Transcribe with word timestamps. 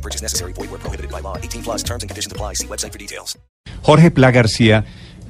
No 0.00 0.02
purchase 0.02 0.22
necessary. 0.22 0.54
Void 0.54 0.70
where 0.70 0.78
prohibited 0.78 1.10
by 1.10 1.20
law. 1.20 1.36
18 1.36 1.62
plus 1.62 1.82
terms 1.82 2.02
and 2.02 2.08
conditions 2.08 2.32
apply. 2.32 2.54
See 2.54 2.66
website 2.66 2.92
for 2.92 2.98
details. 2.98 3.38
Jorge 3.82 4.10
Pla 4.10 4.30
García 4.30 4.84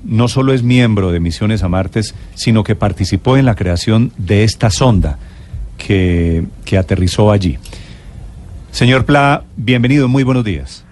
no 0.04 0.28
solo 0.28 0.52
es 0.52 0.62
miembro 0.62 1.10
de 1.10 1.18
Misiones 1.18 1.62
a 1.62 1.68
Martes, 1.68 2.14
sino 2.34 2.62
que 2.62 2.76
participó 2.76 3.36
en 3.36 3.46
la 3.46 3.54
creación 3.54 4.12
de 4.16 4.44
esta 4.44 4.70
sonda 4.70 5.18
que, 5.76 6.44
que 6.64 6.78
aterrizó 6.78 7.32
allí. 7.32 7.58
Señor 8.70 9.04
Pla, 9.04 9.42
bienvenido, 9.56 10.08
muy 10.08 10.22
buenos 10.22 10.44
días. 10.44 10.84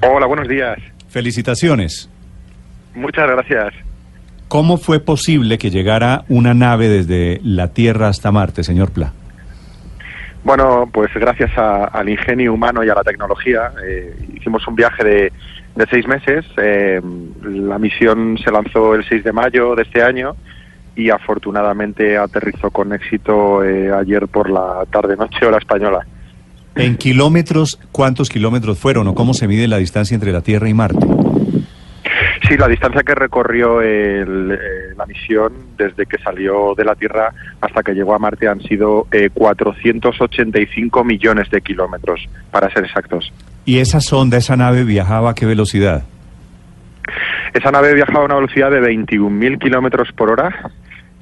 Hola, 0.00 0.26
buenos 0.26 0.48
días. 0.48 0.78
Felicitaciones. 1.08 2.08
Muchas 2.94 3.30
gracias. 3.30 3.74
¿Cómo 4.48 4.78
fue 4.78 5.00
posible 5.00 5.58
que 5.58 5.70
llegara 5.70 6.24
una 6.28 6.54
nave 6.54 6.88
desde 6.88 7.40
la 7.44 7.68
Tierra 7.68 8.08
hasta 8.08 8.32
Marte, 8.32 8.64
señor 8.64 8.90
Pla? 8.90 9.12
Bueno, 10.44 10.88
pues 10.92 11.12
gracias 11.14 11.56
a- 11.56 11.84
al 11.84 12.08
ingenio 12.08 12.52
humano 12.52 12.82
y 12.82 12.88
a 12.88 12.94
la 12.94 13.04
tecnología, 13.04 13.70
eh, 13.86 14.14
hicimos 14.34 14.66
un 14.66 14.74
viaje 14.74 15.04
de, 15.04 15.32
de 15.76 15.86
seis 15.90 16.06
meses. 16.08 16.44
eh, 16.56 17.00
la 17.44 17.78
misión 17.78 18.36
se 18.44 18.50
lanzó 18.50 18.94
el 18.94 19.04
6 19.08 19.22
de 19.24 19.32
mayo 19.32 19.74
de 19.76 19.82
este 19.82 20.02
año 20.02 20.34
y 20.96 21.10
afortunadamente 21.10 22.18
aterrizó 22.18 22.70
con 22.70 22.92
éxito 22.92 23.62
eh, 23.64 23.90
ayer 23.92 24.26
por 24.28 24.50
la 24.50 24.84
tarde-noche 24.90 25.46
hora 25.46 25.58
española. 25.58 26.00
En 26.74 26.96
kilómetros, 26.96 27.78
¿cuántos 27.92 28.28
kilómetros 28.30 28.78
fueron 28.78 29.06
o 29.08 29.14
cómo 29.14 29.34
se 29.34 29.46
mide 29.46 29.68
la 29.68 29.76
distancia 29.78 30.14
entre 30.14 30.32
la 30.32 30.40
Tierra 30.40 30.68
y 30.68 30.74
Marte? 30.74 31.06
Sí, 32.48 32.56
la 32.56 32.66
distancia 32.66 33.02
que 33.02 33.14
recorrió 33.14 33.80
el, 33.80 34.52
eh, 34.52 34.58
la 35.02 35.06
misión 35.06 35.52
desde 35.76 36.06
que 36.06 36.18
salió 36.18 36.74
de 36.76 36.84
la 36.84 36.94
Tierra 36.94 37.32
hasta 37.60 37.82
que 37.82 37.92
llegó 37.92 38.14
a 38.14 38.18
Marte 38.18 38.46
han 38.46 38.60
sido 38.60 39.08
eh, 39.10 39.30
485 39.34 41.04
millones 41.04 41.50
de 41.50 41.60
kilómetros, 41.60 42.20
para 42.52 42.70
ser 42.72 42.84
exactos. 42.84 43.32
¿Y 43.64 43.78
esa 43.78 44.00
sonda, 44.00 44.36
esa 44.36 44.56
nave 44.56 44.84
viajaba 44.84 45.30
a 45.30 45.34
qué 45.34 45.44
velocidad? 45.44 46.04
Esa 47.52 47.70
nave 47.72 47.94
viajaba 47.94 48.20
a 48.20 48.24
una 48.26 48.36
velocidad 48.36 48.70
de 48.70 48.80
21.000 48.80 49.58
kilómetros 49.58 50.08
por 50.12 50.30
hora 50.30 50.70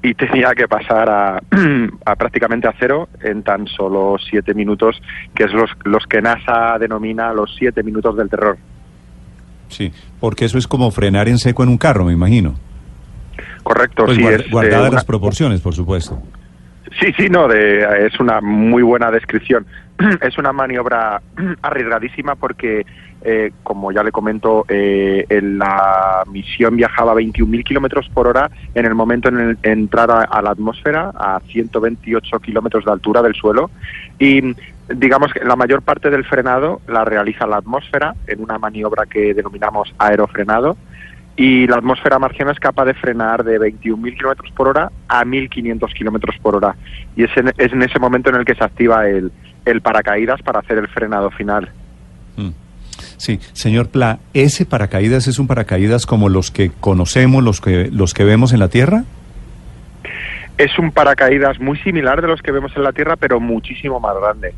y 0.03 0.13
tenía 0.15 0.51
que 0.55 0.69
pasar 0.69 1.09
a, 1.09 1.39
a 2.05 2.17
prácticamente 2.17 2.69
a 2.69 2.75
cero 2.79 3.09
en 3.23 3.43
tan 3.43 3.67
solo 3.67 4.17
siete 4.19 4.53
minutos, 4.53 5.01
que 5.35 5.45
es 5.45 5.53
los, 5.53 5.71
los 5.85 6.07
que 6.07 6.21
NASA 6.21 6.77
denomina 6.79 7.33
los 7.33 7.55
siete 7.59 7.83
minutos 7.83 8.15
del 8.17 8.29
terror. 8.29 8.59
Sí, 9.69 9.91
porque 10.19 10.45
eso 10.45 10.59
es 10.59 10.67
como 10.67 10.91
frenar 10.91 11.29
en 11.29 11.39
seco 11.39 11.63
en 11.63 11.71
un 11.71 11.79
carro, 11.79 12.05
me 12.05 12.13
imagino. 12.13 12.57
Correcto, 13.73 14.05
Pues 14.05 14.17
sí, 14.17 14.23
guarda- 14.23 14.39
es 14.39 14.47
eh, 14.47 14.49
guardadas 14.51 14.89
una- 14.89 14.95
las 14.97 15.05
proporciones, 15.05 15.61
por 15.61 15.75
supuesto. 15.75 16.21
Sí, 16.99 17.13
sí, 17.17 17.29
no, 17.29 17.47
de, 17.47 18.07
es 18.07 18.19
una 18.19 18.41
muy 18.41 18.83
buena 18.83 19.11
descripción. 19.13 19.65
Es 20.23 20.39
una 20.39 20.53
maniobra 20.53 21.21
arriesgadísima 21.63 22.35
porque, 22.35 22.85
eh, 23.23 23.53
como 23.63 23.93
ya 23.93 24.03
le 24.03 24.11
comento, 24.11 24.65
eh, 24.69 25.25
en 25.29 25.59
la 25.59 26.25
misión 26.27 26.75
viajaba 26.75 27.13
a 27.13 27.15
21.000 27.15 27.63
kilómetros 27.63 28.09
por 28.13 28.27
hora 28.27 28.51
en 28.75 28.87
el 28.87 28.95
momento 28.97 29.29
en 29.29 29.39
el 29.39 29.59
entrar 29.63 30.11
a, 30.11 30.23
a 30.23 30.43
la 30.43 30.51
atmósfera 30.51 31.13
a 31.15 31.39
128 31.47 32.41
kilómetros 32.41 32.85
de 32.85 32.91
altura 32.91 33.23
del 33.23 33.35
suelo 33.35 33.71
y 34.19 34.57
digamos 34.93 35.33
que 35.33 35.45
la 35.45 35.55
mayor 35.55 35.83
parte 35.83 36.11
del 36.11 36.25
frenado 36.25 36.81
la 36.89 37.05
realiza 37.05 37.47
la 37.47 37.59
atmósfera 37.59 38.15
en 38.27 38.43
una 38.43 38.59
maniobra 38.59 39.05
que 39.07 39.33
denominamos 39.35 39.95
aerofrenado 39.99 40.77
y 41.41 41.67
la 41.67 41.77
atmósfera 41.77 42.19
marciana 42.19 42.53
es 42.53 42.61
capaz 42.61 42.85
de 42.85 42.93
frenar 42.93 43.43
de 43.45 43.59
21.000 43.59 44.15
kilómetros 44.15 44.53
por 44.55 44.69
hora 44.69 44.93
a 45.09 45.25
1.500 45.25 45.91
kilómetros 45.95 46.37
por 46.43 46.55
hora. 46.55 46.77
Y 47.17 47.25
es 47.25 47.35
en, 47.35 47.49
es 47.57 47.73
en 47.73 47.83
ese 47.83 47.99
momento 47.99 48.29
en 48.29 48.37
el 48.37 48.45
que 48.45 48.55
se 48.55 48.63
activa 48.63 49.09
el, 49.09 49.33
el 49.65 49.81
paracaídas 49.81 50.43
para 50.43 50.59
hacer 50.59 50.77
el 50.77 50.87
frenado 50.89 51.31
final. 51.31 51.71
Mm. 52.37 52.51
Sí, 53.17 53.41
señor 53.55 53.89
Pla, 53.89 54.19
¿ese 54.35 54.67
paracaídas 54.67 55.29
es 55.29 55.39
un 55.39 55.47
paracaídas 55.47 56.05
como 56.05 56.29
los 56.29 56.51
que 56.51 56.73
conocemos, 56.79 57.43
los 57.43 57.63
que, 57.63 57.89
los 57.91 58.13
que 58.13 58.25
vemos 58.25 58.53
en 58.53 58.59
la 58.59 58.69
Tierra? 58.69 59.05
Es 60.59 60.79
un 60.79 60.93
paracaídas 60.93 61.59
muy 61.59 61.79
similar 61.79 62.21
de 62.21 62.29
los 62.29 62.43
que 62.43 62.53
vemos 62.53 62.77
en 62.77 62.83
la 62.83 62.93
Tierra, 62.93 63.17
pero 63.17 63.41
muchísimo 63.41 63.99
más 63.99 64.15
grande. 64.21 64.53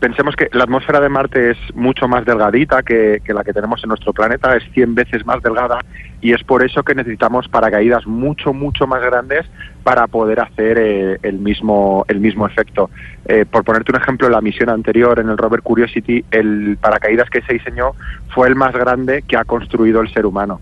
Pensemos 0.00 0.36
que 0.36 0.48
la 0.52 0.64
atmósfera 0.64 1.00
de 1.00 1.08
Marte 1.08 1.52
es 1.52 1.58
mucho 1.74 2.06
más 2.06 2.24
delgadita 2.26 2.82
que, 2.82 3.22
la 3.28 3.42
que 3.42 3.54
tenemos 3.54 3.82
en 3.82 3.88
nuestro 3.88 4.12
planeta, 4.12 4.54
es 4.54 4.62
100 4.74 4.94
veces 4.94 5.24
más 5.24 5.42
delgada 5.42 5.78
y 6.20 6.34
es 6.34 6.42
por 6.44 6.62
eso 6.62 6.82
que 6.82 6.94
necesitamos 6.94 7.48
paracaídas 7.48 8.06
mucho, 8.06 8.52
mucho 8.52 8.86
más 8.86 9.00
grandes 9.00 9.46
para 9.82 10.06
poder 10.06 10.40
hacer 10.40 10.76
eh, 10.78 11.18
el, 11.22 11.38
mismo, 11.38 12.04
el 12.08 12.20
mismo 12.20 12.46
efecto. 12.46 12.90
Eh, 13.26 13.46
por 13.50 13.64
ponerte 13.64 13.90
un 13.92 13.96
ejemplo, 14.00 14.28
la 14.28 14.42
misión 14.42 14.68
anterior, 14.68 15.18
en 15.18 15.30
el 15.30 15.38
rover 15.38 15.62
Curiosity, 15.62 16.24
el 16.30 16.76
paracaídas 16.78 17.30
que 17.30 17.40
se 17.42 17.54
diseñó 17.54 17.92
fue 18.34 18.48
el 18.48 18.54
más 18.54 18.74
grande 18.74 19.22
que 19.26 19.38
ha 19.38 19.44
construido 19.44 20.02
el 20.02 20.12
ser 20.12 20.26
humano. 20.26 20.60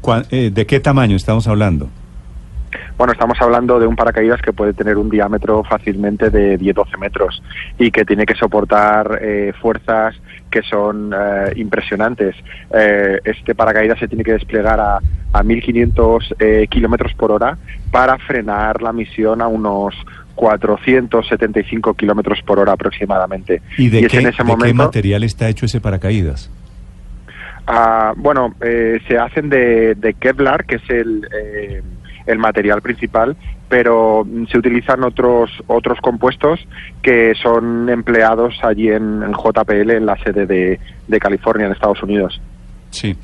¿Cuá- 0.00 0.24
eh, 0.30 0.50
¿De 0.52 0.66
qué 0.66 0.80
tamaño 0.80 1.14
estamos 1.14 1.46
hablando? 1.46 1.88
Bueno, 2.96 3.12
estamos 3.12 3.40
hablando 3.40 3.78
de 3.78 3.86
un 3.86 3.96
paracaídas 3.96 4.40
que 4.42 4.52
puede 4.52 4.72
tener 4.72 4.96
un 4.96 5.08
diámetro 5.08 5.62
fácilmente 5.64 6.30
de 6.30 6.58
10-12 6.58 6.98
metros 6.98 7.42
y 7.78 7.90
que 7.90 8.04
tiene 8.04 8.26
que 8.26 8.34
soportar 8.34 9.18
eh, 9.22 9.52
fuerzas 9.60 10.14
que 10.50 10.62
son 10.62 11.12
eh, 11.12 11.52
impresionantes. 11.56 12.34
Eh, 12.72 13.20
este 13.24 13.54
paracaídas 13.54 13.98
se 13.98 14.08
tiene 14.08 14.24
que 14.24 14.32
desplegar 14.32 14.80
a, 14.80 14.96
a 14.96 15.42
1.500 15.42 16.36
eh, 16.38 16.66
kilómetros 16.68 17.12
por 17.14 17.32
hora 17.32 17.56
para 17.90 18.18
frenar 18.18 18.82
la 18.82 18.92
misión 18.92 19.42
a 19.42 19.48
unos 19.48 19.94
475 20.34 21.94
kilómetros 21.94 22.40
por 22.42 22.58
hora 22.58 22.72
aproximadamente. 22.72 23.60
¿Y 23.76 23.88
de, 23.88 24.00
es 24.00 24.08
qué, 24.08 24.18
en 24.18 24.28
ese 24.28 24.30
de 24.30 24.36
qué 24.36 24.44
momento 24.44 24.84
material 24.84 25.24
está 25.24 25.48
hecho 25.48 25.66
ese 25.66 25.80
paracaídas? 25.80 26.50
Ah, 27.66 28.14
bueno, 28.16 28.54
eh, 28.62 28.98
se 29.06 29.18
hacen 29.18 29.50
de, 29.50 29.94
de 29.94 30.14
Kevlar, 30.14 30.64
que 30.64 30.76
es 30.76 30.88
el, 30.88 31.28
eh, 31.36 31.82
el 32.28 32.38
material 32.38 32.82
principal, 32.82 33.36
pero 33.68 34.26
se 34.50 34.58
utilizan 34.58 35.02
otros 35.02 35.50
otros 35.66 35.98
compuestos 36.00 36.60
que 37.02 37.34
son 37.42 37.88
empleados 37.88 38.54
allí 38.62 38.88
en, 38.88 39.22
en 39.22 39.32
JPL, 39.32 39.90
en 39.90 40.06
la 40.06 40.16
sede 40.22 40.46
de, 40.46 40.78
de 41.08 41.18
California, 41.18 41.66
en 41.66 41.72
Estados 41.72 42.02
Unidos. 42.02 42.40
Sí. 42.90 43.16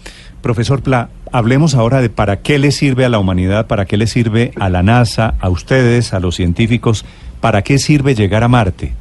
Profesor 0.43 0.83
Pla, 0.83 1.09
hablemos 1.33 1.75
ahora 1.75 2.03
de 2.03 2.11
para 2.11 2.41
qué 2.41 2.59
le 2.59 2.71
sirve 2.71 3.05
a 3.05 3.09
la 3.09 3.19
humanidad, 3.19 3.67
para 3.67 3.87
qué 3.87 3.97
le 3.97 4.07
sirve 4.07 4.53
a 4.61 4.69
la 4.69 4.83
NASA, 4.83 5.35
a 5.41 5.49
ustedes, 5.49 6.13
a 6.13 6.21
los 6.21 6.35
científicos, 6.35 7.07
para 7.41 7.63
qué 7.63 7.79
sirve 7.79 8.15
llegar 8.15 8.43
a 8.45 8.49
Marte. 8.49 8.93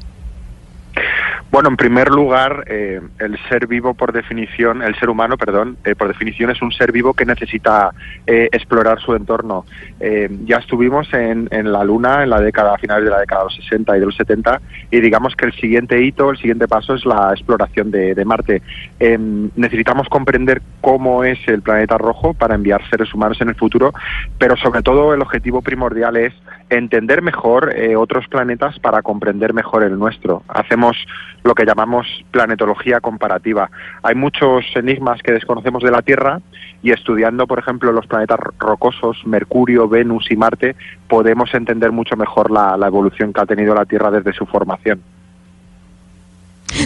Bueno, 1.53 1.69
en 1.69 1.77
primer 1.77 2.09
lugar, 2.09 2.63
eh, 2.65 2.99
el 3.19 3.37
ser 3.47 3.67
vivo 3.67 3.93
por 3.93 4.11
definición, 4.11 4.81
el 4.81 4.95
ser 4.95 5.11
humano, 5.11 5.37
perdón, 5.37 5.77
eh, 5.85 5.93
por 5.93 6.07
definición 6.07 6.49
es 6.49 6.59
un 6.63 6.71
ser 6.71 6.91
vivo 6.91 7.13
que 7.13 7.27
necesita 7.27 7.91
eh, 8.25 8.49
explorar 8.51 8.99
su 8.99 9.13
entorno. 9.13 9.63
Eh, 9.99 10.35
ya 10.45 10.57
estuvimos 10.57 11.13
en, 11.13 11.47
en 11.51 11.71
la 11.71 11.83
Luna 11.83 12.23
en 12.23 12.31
la 12.31 12.41
década, 12.41 12.73
a 12.73 12.79
finales 12.79 13.05
de 13.05 13.11
la 13.11 13.19
década 13.19 13.41
de 13.41 13.45
los 13.45 13.55
60 13.57 13.95
y 13.95 13.99
de 13.99 14.05
los 14.07 14.15
70, 14.15 14.61
y 14.89 14.99
digamos 14.99 15.35
que 15.35 15.45
el 15.45 15.53
siguiente 15.53 16.01
hito, 16.01 16.31
el 16.31 16.37
siguiente 16.37 16.67
paso 16.67 16.95
es 16.95 17.05
la 17.05 17.29
exploración 17.31 17.91
de, 17.91 18.15
de 18.15 18.25
Marte. 18.25 18.63
Eh, 18.99 19.19
necesitamos 19.55 20.09
comprender 20.09 20.59
cómo 20.81 21.23
es 21.23 21.37
el 21.45 21.61
planeta 21.61 21.99
rojo 21.99 22.33
para 22.33 22.55
enviar 22.55 22.81
seres 22.89 23.13
humanos 23.13 23.39
en 23.41 23.49
el 23.49 23.55
futuro, 23.55 23.93
pero 24.39 24.57
sobre 24.57 24.81
todo 24.81 25.13
el 25.13 25.21
objetivo 25.21 25.61
primordial 25.61 26.17
es 26.17 26.33
entender 26.71 27.21
mejor 27.21 27.71
otros 27.95 28.27
planetas 28.27 28.79
para 28.79 29.03
comprender 29.03 29.53
mejor 29.53 29.83
el 29.83 29.99
nuestro. 29.99 30.41
Hacemos 30.47 30.97
lo 31.43 31.55
que 31.55 31.65
llamamos 31.65 32.07
planetología 32.31 32.99
comparativa. 33.01 33.69
Hay 34.01 34.15
muchos 34.15 34.65
enigmas 34.75 35.21
que 35.21 35.33
desconocemos 35.33 35.83
de 35.83 35.91
la 35.91 36.01
Tierra 36.01 36.41
y 36.81 36.91
estudiando, 36.91 37.47
por 37.47 37.59
ejemplo, 37.59 37.91
los 37.91 38.07
planetas 38.07 38.39
ro- 38.39 38.53
rocosos, 38.59 39.21
Mercurio, 39.25 39.87
Venus 39.87 40.31
y 40.31 40.35
Marte, 40.35 40.75
podemos 41.07 41.53
entender 41.53 41.91
mucho 41.91 42.15
mejor 42.15 42.51
la, 42.51 42.77
la 42.77 42.87
evolución 42.87 43.33
que 43.33 43.41
ha 43.41 43.45
tenido 43.45 43.75
la 43.75 43.85
Tierra 43.85 44.11
desde 44.11 44.33
su 44.33 44.45
formación. 44.45 45.01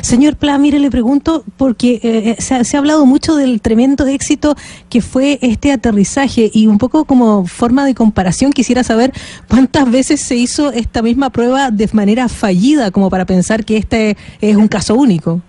Señor 0.01 0.35
Pla, 0.35 0.57
mire, 0.57 0.79
le 0.79 0.91
pregunto, 0.91 1.43
porque 1.57 1.99
eh, 2.03 2.35
se, 2.39 2.55
ha, 2.55 2.63
se 2.63 2.77
ha 2.77 2.79
hablado 2.79 3.05
mucho 3.05 3.35
del 3.35 3.61
tremendo 3.61 4.07
éxito 4.07 4.55
que 4.89 5.01
fue 5.01 5.39
este 5.41 5.71
aterrizaje 5.71 6.49
y 6.53 6.67
un 6.67 6.77
poco 6.77 7.05
como 7.05 7.45
forma 7.45 7.85
de 7.85 7.95
comparación 7.95 8.51
quisiera 8.51 8.83
saber 8.83 9.13
cuántas 9.47 9.89
veces 9.89 10.21
se 10.21 10.35
hizo 10.35 10.71
esta 10.71 11.01
misma 11.01 11.29
prueba 11.29 11.71
de 11.71 11.89
manera 11.93 12.27
fallida 12.29 12.91
como 12.91 13.09
para 13.09 13.25
pensar 13.25 13.65
que 13.65 13.77
este 13.77 14.17
es 14.41 14.55
un 14.55 14.67
caso 14.67 14.95
único. 14.95 15.41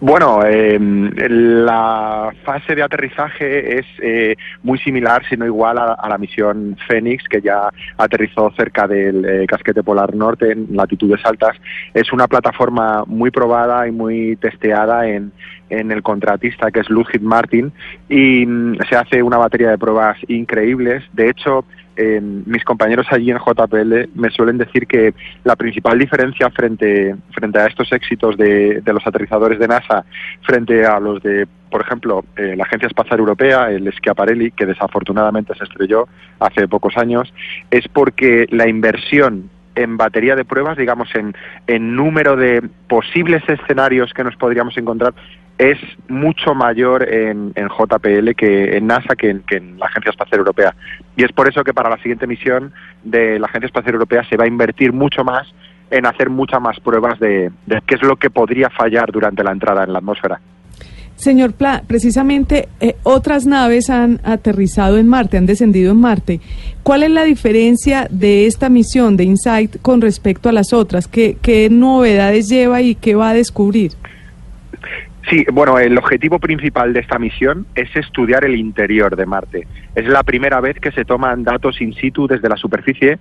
Bueno, 0.00 0.44
eh, 0.46 0.78
la 0.78 2.30
fase 2.44 2.76
de 2.76 2.84
aterrizaje 2.84 3.80
es 3.80 3.86
eh, 4.00 4.36
muy 4.62 4.78
similar, 4.78 5.24
si 5.28 5.36
no 5.36 5.44
igual, 5.44 5.76
a, 5.76 6.08
la 6.08 6.18
misión 6.18 6.76
Fénix, 6.86 7.24
que 7.28 7.40
ya 7.40 7.68
aterrizó 7.96 8.52
cerca 8.56 8.86
del 8.86 9.24
eh, 9.24 9.46
casquete 9.48 9.82
polar 9.82 10.14
norte 10.14 10.52
en 10.52 10.68
latitudes 10.70 11.20
altas. 11.24 11.56
Es 11.92 12.12
una 12.12 12.28
plataforma 12.28 13.02
muy 13.08 13.32
probada 13.32 13.88
y 13.88 13.90
muy 13.90 14.36
testeada 14.36 15.08
en, 15.08 15.32
en 15.68 15.90
el 15.90 16.04
contratista, 16.04 16.70
que 16.70 16.78
es 16.80 16.90
Lockheed 16.90 17.22
Martin, 17.22 17.72
y 18.08 18.46
mm, 18.46 18.78
se 18.88 18.94
hace 18.94 19.20
una 19.20 19.38
batería 19.38 19.70
de 19.70 19.78
pruebas 19.78 20.16
increíbles. 20.28 21.02
De 21.12 21.28
hecho, 21.28 21.64
eh, 22.00 22.20
mis 22.20 22.64
compañeros 22.64 23.08
allí 23.10 23.32
en 23.32 23.38
JPL 23.38 24.10
me 24.14 24.30
suelen 24.30 24.56
decir 24.56 24.86
que 24.86 25.14
la 25.42 25.56
principal 25.56 25.98
diferencia 25.98 26.48
frente, 26.50 27.16
frente 27.32 27.58
a 27.58 27.66
estos 27.66 27.92
éxitos 27.92 28.36
de, 28.36 28.80
de 28.80 28.92
los 28.92 29.04
aterrizadores 29.04 29.58
de 29.58 29.66
NASA 29.66 30.04
frente 30.42 30.86
a 30.86 31.00
los 31.00 31.20
de, 31.22 31.48
por 31.70 31.80
ejemplo, 31.80 32.24
eh, 32.36 32.54
la 32.56 32.64
Agencia 32.64 32.86
Espacial 32.86 33.18
Europea, 33.18 33.70
el 33.70 33.92
Schiaparelli, 33.92 34.52
que 34.52 34.66
desafortunadamente 34.66 35.54
se 35.56 35.64
estrelló 35.64 36.06
hace 36.38 36.68
pocos 36.68 36.96
años, 36.96 37.34
es 37.70 37.88
porque 37.88 38.46
la 38.50 38.68
inversión 38.68 39.50
en 39.82 39.96
batería 39.96 40.36
de 40.36 40.44
pruebas, 40.44 40.76
digamos, 40.76 41.08
en, 41.14 41.34
en 41.66 41.94
número 41.94 42.36
de 42.36 42.68
posibles 42.88 43.42
escenarios 43.48 44.12
que 44.12 44.24
nos 44.24 44.36
podríamos 44.36 44.76
encontrar, 44.76 45.14
es 45.58 45.78
mucho 46.08 46.54
mayor 46.54 47.08
en, 47.08 47.52
JPL 47.54 48.30
que 48.36 48.76
en 48.76 48.86
NASA 48.86 49.16
que 49.16 49.30
en, 49.30 49.78
la 49.78 49.86
Agencia 49.86 50.10
Espacial 50.10 50.38
Europea. 50.38 50.74
Y 51.16 51.24
es 51.24 51.32
por 51.32 51.48
eso 51.48 51.64
que 51.64 51.74
para 51.74 51.90
la 51.90 51.98
siguiente 51.98 52.26
misión 52.26 52.72
de 53.02 53.38
la 53.38 53.46
Agencia 53.46 53.66
Espacial 53.66 53.94
Europea 53.94 54.24
se 54.28 54.36
va 54.36 54.44
a 54.44 54.48
invertir 54.48 54.92
mucho 54.92 55.24
más 55.24 55.52
en 55.90 56.06
hacer 56.06 56.30
muchas 56.30 56.60
más 56.60 56.78
pruebas 56.80 57.18
de 57.18 57.50
qué 57.86 57.94
es 57.94 58.02
lo 58.02 58.16
que 58.16 58.30
podría 58.30 58.70
fallar 58.70 59.10
durante 59.10 59.42
la 59.42 59.52
entrada 59.52 59.84
en 59.84 59.92
la 59.92 59.98
atmósfera. 59.98 60.40
Señor 61.18 61.52
Pla, 61.52 61.82
precisamente 61.84 62.68
eh, 62.78 62.94
otras 63.02 63.44
naves 63.44 63.90
han 63.90 64.20
aterrizado 64.22 64.98
en 64.98 65.08
Marte, 65.08 65.36
han 65.36 65.46
descendido 65.46 65.90
en 65.90 66.00
Marte. 66.00 66.40
¿Cuál 66.84 67.02
es 67.02 67.10
la 67.10 67.24
diferencia 67.24 68.06
de 68.08 68.46
esta 68.46 68.68
misión 68.68 69.16
de 69.16 69.24
InSight 69.24 69.82
con 69.82 70.00
respecto 70.00 70.48
a 70.48 70.52
las 70.52 70.72
otras? 70.72 71.08
¿Qué, 71.08 71.36
qué 71.42 71.68
novedades 71.70 72.48
lleva 72.48 72.82
y 72.82 72.94
qué 72.94 73.16
va 73.16 73.30
a 73.30 73.34
descubrir? 73.34 73.92
Sí, 75.28 75.44
bueno, 75.52 75.78
el 75.78 75.98
objetivo 75.98 76.38
principal 76.38 76.92
de 76.92 77.00
esta 77.00 77.18
misión 77.18 77.66
es 77.74 77.94
estudiar 77.96 78.44
el 78.44 78.54
interior 78.54 79.14
de 79.16 79.26
Marte. 79.26 79.66
Es 79.96 80.06
la 80.06 80.22
primera 80.22 80.60
vez 80.60 80.78
que 80.78 80.92
se 80.92 81.04
toman 81.04 81.42
datos 81.42 81.82
in 81.82 81.92
situ 81.94 82.28
desde 82.28 82.48
la 82.48 82.56
superficie. 82.56 83.18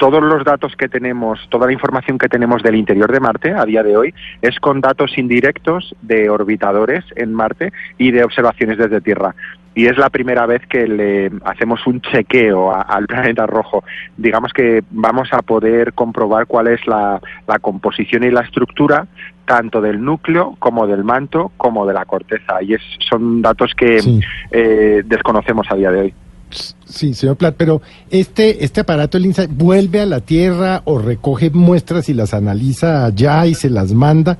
Todos 0.00 0.22
los 0.22 0.42
datos 0.46 0.74
que 0.76 0.88
tenemos, 0.88 1.46
toda 1.50 1.66
la 1.66 1.74
información 1.74 2.16
que 2.16 2.30
tenemos 2.30 2.62
del 2.62 2.74
interior 2.74 3.12
de 3.12 3.20
Marte 3.20 3.52
a 3.52 3.66
día 3.66 3.82
de 3.82 3.98
hoy 3.98 4.14
es 4.40 4.58
con 4.58 4.80
datos 4.80 5.18
indirectos 5.18 5.94
de 6.00 6.30
orbitadores 6.30 7.04
en 7.16 7.34
Marte 7.34 7.70
y 7.98 8.10
de 8.10 8.24
observaciones 8.24 8.78
desde 8.78 9.02
Tierra 9.02 9.34
y 9.74 9.88
es 9.88 9.98
la 9.98 10.08
primera 10.08 10.46
vez 10.46 10.66
que 10.68 10.88
le 10.88 11.30
hacemos 11.44 11.86
un 11.86 12.00
chequeo 12.00 12.72
a, 12.72 12.80
al 12.80 13.06
planeta 13.06 13.46
rojo. 13.46 13.84
Digamos 14.16 14.54
que 14.54 14.82
vamos 14.90 15.28
a 15.32 15.42
poder 15.42 15.92
comprobar 15.92 16.46
cuál 16.46 16.68
es 16.68 16.86
la, 16.86 17.20
la, 17.46 17.58
composición 17.58 18.24
y 18.24 18.30
la 18.30 18.40
estructura 18.40 19.06
tanto 19.44 19.82
del 19.82 20.02
núcleo 20.02 20.56
como 20.58 20.86
del 20.86 21.04
manto 21.04 21.52
como 21.58 21.86
de 21.86 21.92
la 21.92 22.06
corteza 22.06 22.62
y 22.62 22.72
es, 22.72 22.82
son 23.06 23.42
datos 23.42 23.74
que 23.74 24.00
sí. 24.00 24.18
eh, 24.50 25.02
desconocemos 25.04 25.66
a 25.70 25.74
día 25.74 25.90
de 25.90 26.00
hoy. 26.00 26.14
Sí, 26.50 27.14
señor 27.14 27.36
Plat, 27.36 27.54
pero 27.56 27.80
este, 28.10 28.64
este 28.64 28.80
aparato, 28.80 29.18
el 29.18 29.26
INSA, 29.26 29.46
vuelve 29.48 30.00
a 30.00 30.06
la 30.06 30.20
Tierra 30.20 30.82
o 30.84 30.98
recoge 30.98 31.50
muestras 31.50 32.08
y 32.08 32.14
las 32.14 32.34
analiza 32.34 33.06
allá 33.06 33.46
y 33.46 33.54
se 33.54 33.70
las 33.70 33.92
manda. 33.92 34.38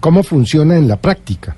¿Cómo 0.00 0.22
funciona 0.22 0.76
en 0.76 0.88
la 0.88 0.96
práctica? 0.96 1.56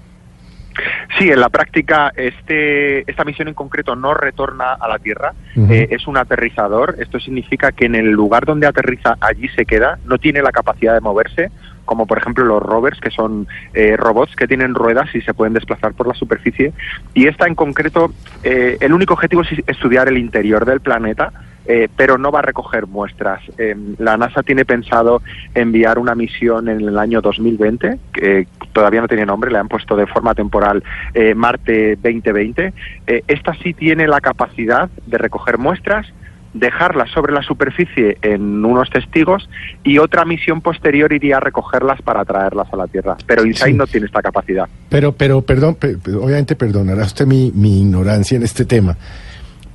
Sí, 1.19 1.29
en 1.29 1.41
la 1.41 1.49
práctica 1.49 2.13
este, 2.15 3.11
esta 3.11 3.25
misión 3.25 3.49
en 3.49 3.55
concreto 3.55 3.97
no 3.97 4.15
retorna 4.15 4.75
a 4.75 4.89
la 4.89 4.99
Tierra, 4.99 5.33
uh 5.57 5.61
-huh. 5.61 5.73
eh, 5.73 5.89
es 5.91 6.07
un 6.07 6.17
aterrizador. 6.17 6.97
Esto 7.01 7.19
significa 7.19 7.73
que 7.73 7.87
en 7.87 7.97
el 7.97 8.11
lugar 8.11 8.45
donde 8.47 8.67
aterriza 8.67 9.17
allí 9.21 9.49
se 9.49 9.65
queda, 9.65 9.99
no 10.05 10.19
tiene 10.19 10.43
la 10.43 10.53
capacidad 10.53 10.95
de 10.95 11.01
moverse, 11.01 11.51
como 11.89 12.07
por 12.07 12.19
ejemplo 12.19 12.45
los 12.45 12.63
rovers, 12.63 13.01
que 13.01 13.11
son 13.11 13.49
eh, 13.73 13.97
robots 13.97 14.37
que 14.37 14.47
tienen 14.47 14.75
ruedas 14.75 15.09
y 15.15 15.23
se 15.23 15.33
pueden 15.33 15.55
desplazar 15.55 15.95
por 15.95 16.07
la 16.07 16.13
superficie. 16.13 16.75
Y 17.15 17.27
esta 17.27 17.47
en 17.47 17.55
concreto, 17.55 18.13
eh, 18.45 18.77
el 18.81 18.93
único 18.93 19.15
objetivo 19.15 19.41
es 19.41 19.49
estudiar 19.67 20.07
el 20.07 20.19
interior 20.19 20.67
del 20.67 20.81
planeta, 20.81 21.33
eh, 21.71 21.89
pero 21.95 22.17
no 22.17 22.31
va 22.31 22.39
a 22.39 22.43
recoger 22.43 22.87
muestras. 22.87 23.43
Eh, 23.59 23.77
la 23.99 24.17
NASA 24.17 24.43
tiene 24.43 24.65
pensado 24.65 25.21
enviar 25.55 25.99
una 25.99 26.15
misión 26.15 26.67
en 26.69 26.81
el 26.81 26.99
año 26.99 27.21
2020, 27.21 27.99
que 28.11 28.47
todavía 28.73 29.03
no 29.03 29.09
tiene 29.09 29.27
nombre, 29.27 29.51
le 29.51 29.59
han 29.59 29.69
puesto 29.69 29.95
de 29.95 30.07
forma 30.07 30.35
temporal 30.35 30.83
eh, 31.13 31.35
Marte 31.35 31.97
2020. 31.97 32.73
esta 33.07 33.53
sí 33.63 33.75
tiene 33.75 34.07
la 34.07 34.23
capacidad 34.23 34.89
de 35.07 35.19
recoger 35.19 35.59
muestras, 35.59 36.07
dejarlas 36.55 37.11
sobre 37.11 37.33
la 37.33 37.43
superficie 37.43 38.19
en 38.23 38.65
unos 38.65 38.91
testigos 38.91 39.49
y 39.85 39.99
otra 39.99 40.25
misión 40.25 40.61
posterior 40.61 41.13
iría 41.13 41.37
a 41.37 41.41
recogerlas 41.41 42.01
para 42.03 42.25
traerlas 42.25 42.73
a 42.73 42.77
la 42.77 42.87
Tierra. 42.87 43.17
Pero 43.27 43.45
InSight 43.45 43.73
sí. 43.73 43.79
no 43.79 43.87
tiene 43.87 44.07
esta 44.07 44.23
capacidad. 44.23 44.69
Pero, 44.89 45.13
pero, 45.13 45.43
perdón, 45.43 45.75
per, 45.75 45.97
obviamente 46.15 46.57
perdonará 46.57 47.05
usted 47.05 47.27
mi, 47.27 47.53
mi 47.55 47.81
ignorancia 47.81 48.37
en 48.37 48.43
este 48.43 48.65
tema 48.65 48.97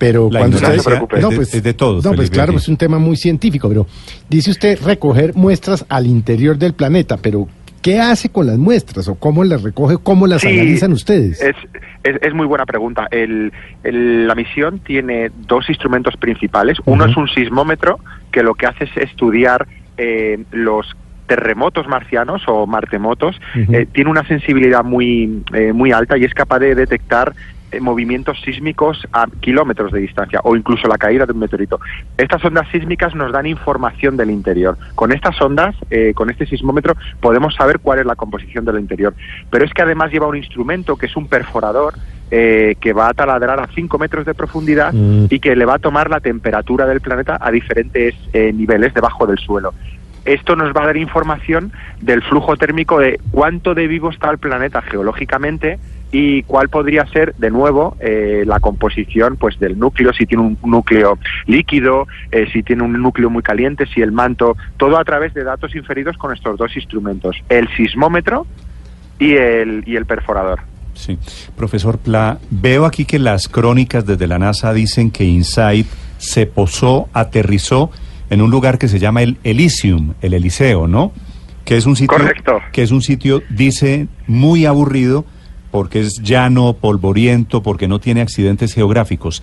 pero 0.03 0.29
la 0.29 0.39
cuando 0.39 0.57
usted 0.57 0.75
no, 0.75 0.83
se 0.83 0.89
preocupe, 0.89 1.21
no, 1.21 1.29
pues, 1.29 1.47
es, 1.47 1.51
de, 1.51 1.57
es 1.59 1.63
de 1.63 1.73
todos. 1.75 2.03
No, 2.03 2.11
pues 2.11 2.29
claro, 2.29 2.57
es 2.57 2.67
un 2.67 2.75
tema 2.75 2.99
muy 2.99 3.15
científico, 3.15 3.69
pero 3.69 3.87
dice 4.27 4.51
usted 4.51 4.77
recoger 4.83 5.33
muestras 5.33 5.85
al 5.87 6.07
interior 6.07 6.57
del 6.57 6.73
planeta, 6.73 7.15
pero 7.15 7.47
¿qué 7.81 7.99
hace 7.99 8.27
con 8.27 8.47
las 8.47 8.57
muestras 8.57 9.07
o 9.07 9.15
cómo 9.15 9.45
las 9.45 9.61
recoge, 9.63 9.97
cómo 10.03 10.27
las 10.27 10.41
sí, 10.41 10.47
analizan 10.47 10.91
ustedes? 10.91 11.41
Es, 11.41 11.55
es, 12.03 12.17
es, 12.21 12.33
muy 12.33 12.45
buena 12.45 12.65
pregunta. 12.65 13.07
El, 13.11 13.51
el, 13.83 14.27
la 14.27 14.35
misión 14.35 14.79
tiene 14.79 15.31
dos 15.47 15.69
instrumentos 15.69 16.15
principales. 16.17 16.79
Uh 16.79 16.83
-huh. 16.83 16.93
Uno 16.93 17.05
es 17.05 17.17
un 17.17 17.27
sismómetro 17.27 17.99
que 18.31 18.43
lo 18.43 18.53
que 18.55 18.67
hace 18.67 18.85
es 18.85 18.97
estudiar 18.97 19.67
eh, 19.97 20.43
los 20.51 20.95
terremotos 21.27 21.87
marcianos 21.87 22.43
o 22.47 22.67
martemotos. 22.67 23.39
Uh 23.55 23.59
-huh. 23.59 23.75
eh, 23.75 23.85
tiene 23.85 24.09
una 24.09 24.23
sensibilidad 24.25 24.83
muy, 24.83 25.43
eh, 25.53 25.73
muy 25.73 25.91
alta 25.91 26.17
y 26.17 26.25
es 26.25 26.33
capaz 26.33 26.59
de 26.59 26.75
detectar 26.75 27.33
movimientos 27.81 28.39
sísmicos 28.41 29.07
a 29.11 29.27
kilómetros 29.39 29.91
de 29.91 29.99
distancia 29.99 30.39
o 30.43 30.55
incluso 30.55 30.87
la 30.87 30.97
caída 30.97 31.25
de 31.25 31.33
un 31.33 31.39
meteorito. 31.39 31.79
Estas 32.17 32.43
ondas 32.45 32.67
sísmicas 32.71 33.15
nos 33.15 33.31
dan 33.31 33.45
información 33.45 34.17
del 34.17 34.31
interior. 34.31 34.77
Con 34.95 35.11
estas 35.11 35.39
ondas, 35.41 35.75
eh, 35.89 36.13
con 36.15 36.29
este 36.29 36.45
sismómetro, 36.45 36.95
podemos 37.19 37.55
saber 37.55 37.79
cuál 37.79 37.99
es 37.99 38.05
la 38.05 38.15
composición 38.15 38.65
del 38.65 38.79
interior. 38.79 39.13
Pero 39.49 39.65
es 39.65 39.73
que 39.73 39.81
además 39.81 40.11
lleva 40.11 40.27
un 40.27 40.37
instrumento 40.37 40.95
que 40.95 41.07
es 41.07 41.15
un 41.15 41.27
perforador 41.27 41.95
eh, 42.31 42.75
que 42.79 42.93
va 42.93 43.09
a 43.09 43.13
taladrar 43.13 43.59
a 43.59 43.67
5 43.67 43.99
metros 43.99 44.25
de 44.25 44.33
profundidad 44.33 44.91
mm. 44.91 45.25
y 45.29 45.39
que 45.39 45.55
le 45.55 45.65
va 45.65 45.75
a 45.75 45.79
tomar 45.79 46.09
la 46.09 46.19
temperatura 46.19 46.85
del 46.87 47.01
planeta 47.01 47.37
a 47.39 47.51
diferentes 47.51 48.15
eh, 48.33 48.51
niveles 48.53 48.93
debajo 48.93 49.27
del 49.27 49.37
suelo 49.37 49.73
esto 50.25 50.55
nos 50.55 50.73
va 50.73 50.83
a 50.83 50.87
dar 50.87 50.97
información 50.97 51.71
del 52.01 52.21
flujo 52.21 52.55
térmico 52.57 52.99
de 52.99 53.19
cuánto 53.31 53.73
de 53.75 53.87
vivo 53.87 54.09
está 54.09 54.29
el 54.29 54.37
planeta 54.37 54.81
geológicamente 54.81 55.79
y 56.11 56.43
cuál 56.43 56.69
podría 56.69 57.05
ser 57.07 57.33
de 57.35 57.49
nuevo 57.49 57.97
eh, 57.99 58.43
la 58.45 58.59
composición 58.59 59.35
pues 59.35 59.59
del 59.59 59.79
núcleo 59.79 60.13
si 60.13 60.25
tiene 60.25 60.43
un 60.43 60.57
núcleo 60.63 61.17
líquido 61.47 62.07
eh, 62.31 62.47
si 62.53 62.61
tiene 62.61 62.83
un 62.83 62.93
núcleo 63.01 63.29
muy 63.29 63.41
caliente 63.41 63.87
si 63.87 64.01
el 64.01 64.11
manto 64.11 64.55
todo 64.77 64.97
a 64.97 65.03
través 65.03 65.33
de 65.33 65.43
datos 65.43 65.75
inferidos 65.75 66.15
con 66.17 66.31
estos 66.31 66.57
dos 66.57 66.75
instrumentos 66.75 67.35
el 67.49 67.67
sismómetro 67.75 68.45
y 69.19 69.33
el 69.33 69.83
y 69.85 69.95
el 69.95 70.05
perforador. 70.05 70.61
Sí, 70.93 71.17
profesor 71.55 71.97
Pla, 71.97 72.37
veo 72.51 72.85
aquí 72.85 73.05
que 73.05 73.17
las 73.17 73.47
crónicas 73.47 74.05
desde 74.05 74.27
la 74.27 74.37
NASA 74.37 74.73
dicen 74.73 75.09
que 75.11 75.23
InSight 75.23 75.87
se 76.17 76.45
posó, 76.45 77.09
aterrizó 77.13 77.91
en 78.33 78.41
un 78.41 78.51
lugar 78.51 78.77
que 78.77 78.87
se 78.87 78.99
llama 78.99 79.21
el 79.21 79.37
Elysium, 79.43 80.13
el 80.21 80.33
Eliseo, 80.33 80.87
¿no? 80.87 81.11
Que 81.65 81.77
es 81.77 81.85
un 81.85 81.95
sitio 81.95 82.17
Correcto. 82.17 82.59
que 82.71 82.83
es 82.83 82.91
un 82.91 83.01
sitio 83.01 83.41
dice 83.49 84.07
muy 84.27 84.65
aburrido 84.65 85.25
porque 85.71 86.01
es 86.01 86.21
llano, 86.21 86.73
polvoriento, 86.73 87.63
porque 87.63 87.87
no 87.87 87.99
tiene 87.99 88.21
accidentes 88.21 88.73
geográficos. 88.73 89.41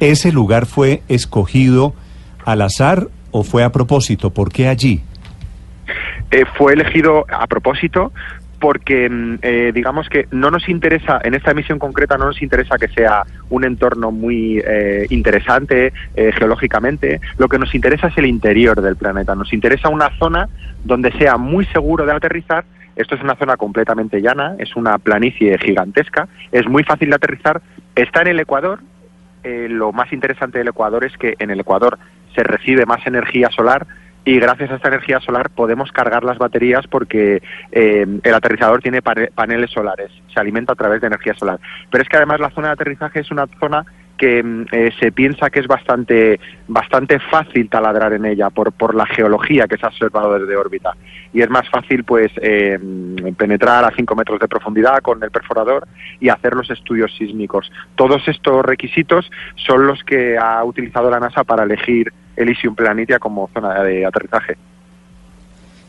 ¿Ese 0.00 0.32
lugar 0.32 0.66
fue 0.66 1.02
escogido 1.08 1.94
al 2.44 2.62
azar 2.62 3.08
o 3.30 3.42
fue 3.42 3.64
a 3.64 3.72
propósito? 3.72 4.30
¿Por 4.30 4.52
qué 4.52 4.68
allí? 4.68 5.02
Eh, 6.30 6.44
fue 6.56 6.72
elegido 6.72 7.26
a 7.28 7.46
propósito 7.46 8.12
porque 8.66 9.08
eh, 9.42 9.70
digamos 9.72 10.08
que 10.08 10.26
no 10.32 10.50
nos 10.50 10.68
interesa, 10.68 11.20
en 11.22 11.34
esta 11.34 11.52
emisión 11.52 11.78
concreta 11.78 12.18
no 12.18 12.26
nos 12.26 12.42
interesa 12.42 12.76
que 12.78 12.88
sea 12.88 13.22
un 13.48 13.62
entorno 13.62 14.10
muy 14.10 14.60
eh, 14.66 15.06
interesante 15.10 15.92
eh, 16.16 16.32
geológicamente, 16.36 17.20
lo 17.38 17.46
que 17.46 17.60
nos 17.60 17.72
interesa 17.76 18.08
es 18.08 18.18
el 18.18 18.26
interior 18.26 18.82
del 18.82 18.96
planeta, 18.96 19.36
nos 19.36 19.52
interesa 19.52 19.88
una 19.88 20.10
zona 20.18 20.48
donde 20.82 21.12
sea 21.12 21.36
muy 21.36 21.64
seguro 21.66 22.06
de 22.06 22.12
aterrizar, 22.12 22.64
esto 22.96 23.14
es 23.14 23.22
una 23.22 23.36
zona 23.36 23.56
completamente 23.56 24.20
llana, 24.20 24.56
es 24.58 24.74
una 24.74 24.98
planicie 24.98 25.56
gigantesca, 25.58 26.26
es 26.50 26.66
muy 26.66 26.82
fácil 26.82 27.10
de 27.10 27.14
aterrizar, 27.14 27.62
está 27.94 28.22
en 28.22 28.26
el 28.26 28.40
Ecuador, 28.40 28.80
lo 29.44 29.92
más 29.92 30.12
interesante 30.12 30.58
del 30.58 30.66
Ecuador 30.66 31.04
es 31.04 31.16
que 31.16 31.36
en 31.38 31.52
el 31.52 31.60
Ecuador 31.60 32.00
se 32.34 32.42
recibe 32.42 32.84
más 32.84 33.06
energía 33.06 33.48
solar, 33.54 33.86
y 34.26 34.40
gracias 34.40 34.72
a 34.72 34.74
esta 34.74 34.88
energía 34.88 35.20
solar 35.20 35.50
podemos 35.50 35.92
cargar 35.92 36.24
las 36.24 36.36
baterías 36.36 36.84
porque 36.88 37.40
eh, 37.70 38.04
el 38.24 38.34
aterrizador 38.34 38.82
tiene 38.82 39.00
pane- 39.00 39.30
paneles 39.32 39.70
solares, 39.70 40.10
se 40.34 40.40
alimenta 40.40 40.72
a 40.72 40.76
través 40.76 41.00
de 41.00 41.06
energía 41.06 41.32
solar. 41.34 41.60
Pero 41.90 42.02
es 42.02 42.08
que 42.08 42.16
además 42.16 42.40
la 42.40 42.50
zona 42.50 42.66
de 42.68 42.72
aterrizaje 42.74 43.20
es 43.20 43.30
una 43.30 43.46
zona 43.60 43.86
que 44.18 44.42
mm, 44.42 44.64
eh, 44.72 44.90
se 44.98 45.12
piensa 45.12 45.48
que 45.48 45.60
es 45.60 45.68
bastante 45.68 46.40
bastante 46.66 47.20
fácil 47.20 47.68
taladrar 47.68 48.14
en 48.14 48.24
ella 48.24 48.50
por, 48.50 48.72
por 48.72 48.96
la 48.96 49.06
geología 49.06 49.68
que 49.68 49.76
se 49.76 49.86
ha 49.86 49.90
observado 49.90 50.36
desde 50.36 50.56
órbita 50.56 50.96
y 51.32 51.42
es 51.42 51.48
más 51.48 51.68
fácil 51.68 52.02
pues 52.02 52.32
eh, 52.42 52.80
penetrar 53.38 53.84
a 53.84 53.92
5 53.94 54.16
metros 54.16 54.40
de 54.40 54.48
profundidad 54.48 55.02
con 55.02 55.22
el 55.22 55.30
perforador 55.30 55.86
y 56.18 56.30
hacer 56.30 56.54
los 56.54 56.68
estudios 56.70 57.14
sísmicos. 57.16 57.70
Todos 57.94 58.26
estos 58.26 58.64
requisitos 58.64 59.30
son 59.54 59.86
los 59.86 60.02
que 60.02 60.36
ha 60.36 60.64
utilizado 60.64 61.10
la 61.10 61.20
NASA 61.20 61.44
para 61.44 61.62
elegir 61.62 62.12
Elysium 62.36 62.74
Planitia 62.74 63.18
como 63.18 63.48
zona 63.52 63.82
de 63.82 64.04
aterrizaje. 64.04 64.56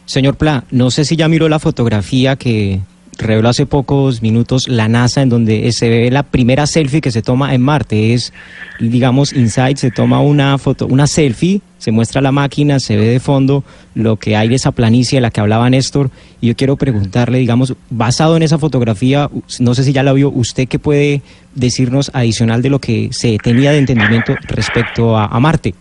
Señor 0.06 0.38
Pla, 0.38 0.64
no 0.72 0.90
sé 0.90 1.04
si 1.04 1.16
ya 1.18 1.28
miró 1.28 1.50
la 1.50 1.60
fotografía 1.60 2.38
que 2.38 2.80
reveló 3.18 3.50
hace 3.50 3.66
pocos 3.66 4.22
minutos 4.22 4.68
la 4.68 4.88
NASA 4.88 5.22
en 5.22 5.30
donde 5.30 5.72
se 5.72 5.90
ve 5.90 6.12
la 6.12 6.24
primera 6.24 6.66
selfie 6.68 7.02
que 7.02 7.12
se 7.12 7.22
toma 7.22 7.54
en 7.54 7.62
Marte. 7.62 8.14
Es, 8.14 8.34
digamos, 8.80 9.34
Insight 9.34 9.78
se 9.78 9.92
toma 9.92 10.22
una 10.22 10.58
foto, 10.58 10.88
una 10.88 11.08
selfie, 11.08 11.62
se 11.78 11.92
muestra 11.92 12.22
la 12.22 12.32
máquina, 12.32 12.80
se 12.80 12.96
ve 12.96 13.08
de 13.08 13.20
fondo 13.20 13.64
lo 13.96 14.18
que 14.18 14.36
hay 14.36 14.50
de 14.50 14.56
esa 14.56 14.72
planicie 14.72 15.18
de 15.18 15.22
la 15.22 15.32
que 15.32 15.42
hablaba 15.42 15.70
Néstor. 15.70 16.10
Y 16.42 16.48
yo 16.48 16.56
quiero 16.56 16.78
preguntarle, 16.78 17.40
digamos, 17.40 17.76
basado 17.90 18.38
en 18.38 18.44
esa 18.44 18.58
fotografía, 18.58 19.30
no 19.60 19.76
sé 19.76 19.84
si 19.84 19.94
ya 19.94 20.04
la 20.04 20.14
vio, 20.14 20.30
¿usted 20.30 20.68
qué 20.68 20.80
puede 20.80 21.22
decirnos 21.56 22.12
adicional 22.14 22.62
de 22.62 22.70
lo 22.70 22.80
que 22.80 23.10
se 23.12 23.38
tenía 23.40 23.72
de 23.72 23.80
entendimiento 23.80 24.36
respecto 24.48 25.18
a 25.18 25.40
Marte? 25.40 25.74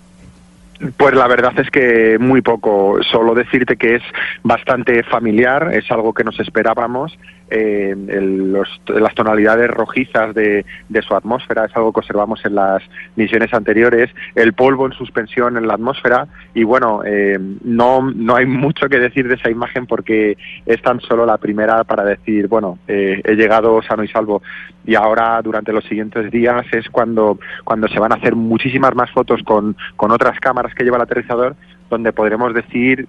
Pues 0.97 1.15
la 1.15 1.27
verdad 1.27 1.59
es 1.59 1.71
que 1.71 2.19
muy 2.19 2.43
poco. 2.43 2.99
Solo 3.03 3.35
decirte 3.35 3.77
que 3.77 3.97
es 3.97 4.03
bastante 4.43 5.03
familiar, 5.05 5.71
es 5.73 5.91
algo 5.91 6.13
que 6.13 6.25
nos 6.25 6.39
esperábamos. 6.41 7.19
Eh, 7.49 7.95
el- 8.09 8.53
los- 8.53 8.81
las 8.89 9.15
tonalidades 9.15 9.71
rojizas 9.71 10.35
de, 10.35 10.65
de 10.89 11.03
su 11.03 11.15
atmósfera 11.15 11.67
es 11.67 11.77
algo 11.77 11.93
que 11.93 12.01
observamos 12.01 12.45
en 12.45 12.55
las 12.57 12.83
misiones 13.15 13.53
anteriores. 13.55 14.11
El 14.35 14.53
polvo 14.53 14.87
en 14.87 14.93
suspensión 14.93 15.57
en 15.57 15.67
la 15.67 15.75
atmósfera. 15.75 16.27
Y 16.55 16.65
bueno, 16.65 17.03
eh, 17.05 17.39
no, 17.65 18.11
no 18.15 18.37
hay 18.37 18.47
mucho 18.47 18.89
que 18.89 18.99
decir 18.99 19.29
de 19.29 19.35
esa 19.37 19.51
imagen 19.51 19.87
porque 19.87 20.37
es 20.65 20.83
tan 20.83 21.01
solo 21.01 21.25
la 21.25 21.39
primera 21.39 21.85
para 21.85 22.05
decir, 22.05 22.49
bueno, 22.49 22.79
eh, 22.89 23.21
he 23.25 23.35
llegado 23.35 23.81
sano 23.83 24.03
y 24.03 24.09
salvo. 24.09 24.43
Y 24.85 24.95
ahora, 24.95 25.41
durante 25.43 25.73
los 25.73 25.85
siguientes 25.85 26.31
días, 26.31 26.65
es 26.73 26.89
cuando, 26.91 27.39
cuando 27.65 27.89
se 27.89 27.99
van 27.99 28.13
a 28.13 28.17
hacer 28.17 28.35
muchísimas 28.37 28.95
más 28.95 29.11
fotos 29.11 29.43
con, 29.45 29.77
con 29.97 30.11
otras 30.13 30.39
cámaras 30.41 30.75
que 30.75 30.85
lleva 30.85 30.97
el 30.97 31.03
aterrizador, 31.03 31.57
donde 31.91 32.13
podremos 32.13 32.55
decir 32.55 33.07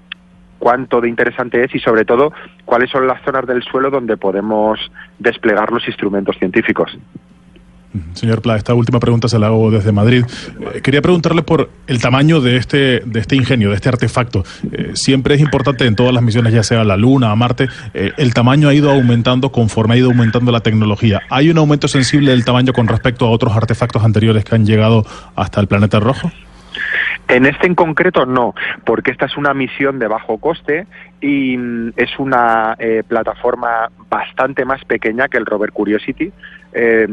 cuánto 0.60 1.02
de 1.02 1.10
interesante 1.10 1.64
es 1.64 1.74
y 1.76 1.80
sobre 1.80 2.06
todo 2.06 2.34
cuáles 2.66 2.90
son 2.90 3.08
las 3.08 3.22
zonas 3.24 3.46
del 3.46 3.64
suelo 3.64 3.90
donde 3.90 4.18
podemos 4.18 4.80
desplegar 5.20 5.72
los 5.72 5.88
instrumentos 5.88 6.38
científicos. 6.38 6.98
Señor 8.14 8.42
Pla, 8.42 8.58
esta 8.58 8.74
última 8.74 9.00
pregunta 9.00 9.28
se 9.28 9.40
la 9.40 9.48
hago 9.48 9.72
desde 9.72 9.92
Madrid. 9.92 10.24
Eh, 10.74 10.82
quería 10.82 11.02
preguntarle 11.02 11.42
por 11.42 11.70
el 11.88 12.02
tamaño 12.02 12.42
de 12.42 12.58
este, 12.58 13.02
de 13.06 13.20
este 13.20 13.36
ingenio, 13.36 13.70
de 13.70 13.76
este 13.76 13.90
artefacto. 13.90 14.44
Eh, 14.72 14.92
siempre 14.94 15.36
es 15.36 15.42
importante 15.42 15.86
en 15.86 15.96
todas 15.96 16.14
las 16.14 16.24
misiones, 16.24 16.54
ya 16.54 16.64
sea 16.64 16.82
a 16.82 16.84
la 16.84 16.98
Luna, 16.98 17.32
a 17.32 17.36
Marte, 17.36 17.70
eh, 17.94 18.12
el 18.18 18.34
tamaño 18.34 18.70
ha 18.70 18.74
ido 18.74 18.92
aumentando 18.92 19.52
conforme 19.52 19.96
ha 19.96 19.98
ido 19.98 20.10
aumentando 20.10 20.52
la 20.52 20.60
tecnología. 20.60 21.22
¿Hay 21.30 21.50
un 21.50 21.58
aumento 21.58 21.88
sensible 21.88 22.32
del 22.32 22.46
tamaño 22.46 22.74
con 22.74 22.88
respecto 22.88 23.26
a 23.26 23.30
otros 23.30 23.56
artefactos 23.56 24.04
anteriores 24.04 24.44
que 24.44 24.56
han 24.56 24.66
llegado 24.66 25.06
hasta 25.36 25.62
el 25.62 25.68
planeta 25.68 26.00
rojo? 26.00 26.32
En 27.27 27.46
este 27.46 27.67
en 27.67 27.75
concreto 27.75 28.25
no, 28.25 28.55
porque 28.86 29.12
esta 29.12 29.25
es 29.25 29.38
una 29.38 29.53
misión 29.53 30.00
de 30.00 30.07
bajo 30.07 30.38
coste 30.38 30.88
y 31.19 31.57
mm, 31.57 31.93
es 31.98 32.17
una 32.19 32.75
eh, 32.79 33.03
plataforma 33.07 33.89
bastante 34.10 34.63
más 34.65 34.84
pequeña 34.86 35.27
que 35.27 35.38
el 35.38 35.46
rover 35.46 35.72
Curiosity. 35.72 36.31
Eh, 36.74 37.07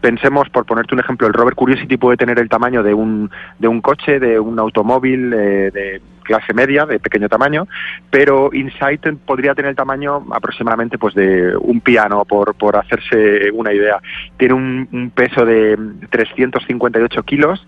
pensemos, 0.00 0.48
por 0.48 0.64
ponerte 0.64 0.94
un 0.94 1.00
ejemplo, 1.00 1.26
el 1.26 1.32
rover 1.32 1.54
Curiosity 1.54 1.96
puede 1.96 2.16
tener 2.16 2.38
el 2.38 2.48
tamaño 2.48 2.82
de 2.82 2.94
un, 2.94 3.30
de 3.58 3.68
un 3.68 3.80
coche, 3.80 4.18
de 4.18 4.40
un 4.40 4.58
automóvil 4.58 5.32
eh, 5.32 5.70
de 5.72 6.02
clase 6.22 6.54
media, 6.54 6.86
de 6.86 7.00
pequeño 7.00 7.28
tamaño, 7.28 7.66
pero 8.10 8.50
Insight 8.52 9.06
podría 9.26 9.54
tener 9.54 9.70
el 9.70 9.76
tamaño 9.76 10.24
aproximadamente 10.32 10.96
pues 10.96 11.14
de 11.14 11.56
un 11.56 11.80
piano, 11.80 12.24
por, 12.24 12.54
por 12.54 12.76
hacerse 12.76 13.50
una 13.52 13.72
idea. 13.72 14.00
Tiene 14.36 14.54
un, 14.54 14.88
un 14.92 15.10
peso 15.10 15.44
de 15.44 15.76
358 16.10 17.22
kilos 17.24 17.66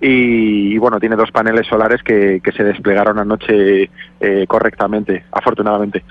y, 0.00 0.74
y, 0.74 0.78
bueno, 0.78 1.00
tiene 1.00 1.16
dos 1.16 1.30
paneles 1.30 1.66
solares 1.66 2.02
que, 2.02 2.40
que 2.42 2.52
se 2.52 2.64
desplegaron 2.64 3.18
anoche 3.18 3.90
eh, 4.20 4.44
correctamente, 4.46 5.24
afortunadamente. 5.32 6.04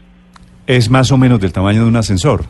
Es 0.68 0.90
más 0.90 1.12
o 1.12 1.18
menos 1.18 1.40
del 1.40 1.54
tamaño 1.54 1.84
de 1.84 1.88
un 1.88 1.96
ascensor. 1.96 2.46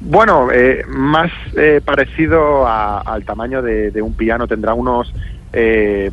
Bueno, 0.00 0.48
eh, 0.52 0.84
más 0.86 1.30
eh, 1.56 1.80
parecido 1.84 2.66
a, 2.66 3.00
al 3.00 3.24
tamaño 3.24 3.62
de, 3.62 3.90
de, 3.90 4.02
un 4.02 4.12
piano, 4.12 4.46
tendrá 4.46 4.74
unos 4.74 5.12
eh, 5.56 6.10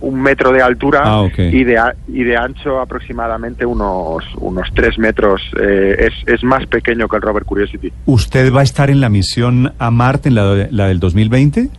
un 0.00 0.20
metro 0.20 0.50
de 0.52 0.60
altura 0.60 1.02
ah, 1.04 1.20
okay. 1.20 1.54
y, 1.54 1.62
de, 1.62 1.80
y 2.08 2.24
de 2.24 2.36
ancho 2.36 2.80
aproximadamente 2.80 3.64
unos, 3.64 4.24
unos 4.38 4.68
tres 4.74 4.98
metros. 4.98 5.40
Eh, 5.60 6.10
es, 6.10 6.34
es 6.34 6.42
más 6.42 6.66
pequeño 6.66 7.08
que 7.08 7.16
el 7.16 7.22
rover 7.22 7.44
Curiosity. 7.44 7.92
¿Usted 8.04 8.52
va 8.52 8.60
a 8.60 8.64
estar 8.64 8.90
en 8.90 9.00
la 9.00 9.08
misión 9.08 9.72
a 9.78 9.90
Marte, 9.90 10.28
en 10.28 10.34
la, 10.34 10.68
la 10.70 10.88
del 10.88 10.98
2020? 10.98 11.70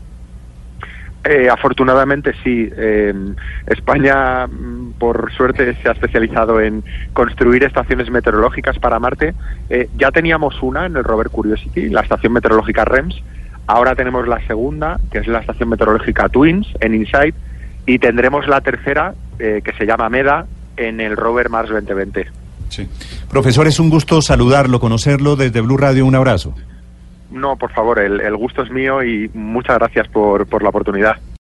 Eh, 1.28 1.50
afortunadamente 1.50 2.34
sí. 2.44 2.70
Eh, 2.78 3.14
España, 3.66 4.48
por 5.00 5.34
suerte, 5.34 5.76
se 5.82 5.90
ha 5.90 5.94
especializado 5.94 6.62
en 6.62 6.84
construir 7.14 7.64
estaciones 7.64 8.12
meteorológicas 8.12 8.78
para 8.78 9.00
Marte. 9.00 9.34
Eh, 9.70 9.90
ya 9.98 10.12
teníamos 10.12 10.62
una 10.62 10.86
en 10.86 10.96
el 10.96 11.04
rover 11.04 11.30
Curiosity, 11.30 11.90
la 11.90 12.02
estación 12.02 12.34
meteorológica 12.34 12.86
REMS. 12.86 13.16
Ahora 13.66 13.96
tenemos 13.96 14.28
la 14.28 14.46
segunda, 14.46 15.00
que 15.12 15.18
es 15.18 15.28
la 15.28 15.40
estación 15.40 15.70
meteorológica 15.70 16.30
Twins 16.30 16.68
en 16.80 16.94
InSight, 16.94 17.36
y 17.88 17.98
tendremos 17.98 18.48
la 18.48 18.62
tercera, 18.62 19.16
eh, 19.40 19.62
que 19.64 19.74
se 19.74 19.88
llama 19.88 20.10
MEDA, 20.10 20.46
en 20.78 21.00
el 21.00 21.18
rover 21.18 21.50
Mars 21.50 21.70
2020. 21.70 22.28
Sí. 22.70 22.88
Profesor, 23.30 23.68
es 23.68 23.80
un 23.80 23.90
gusto 23.90 24.22
saludarlo, 24.22 24.80
conocerlo 24.80 25.36
desde 25.36 25.62
Blue 25.62 25.78
Radio. 25.78 26.06
Un 26.06 26.16
abrazo. 26.16 26.54
No, 27.30 27.58
por 27.58 27.72
favor, 27.72 28.00
el, 28.00 28.22
el, 28.22 28.36
gusto 28.36 28.62
es 28.62 28.72
mío 28.72 29.04
y 29.04 29.30
muchas 29.34 29.78
gracias 29.78 30.08
por, 30.10 30.48
por 30.48 30.62
la 30.62 30.70
oportunidad. 30.70 31.16